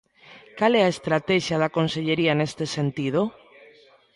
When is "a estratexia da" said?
0.85-1.73